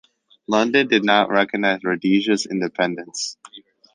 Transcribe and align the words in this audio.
London 0.47 0.87
did 0.87 1.03
not 1.05 1.29
recognize 1.29 1.83
Rhodesia’s 1.83 2.47
independence. 2.47 3.37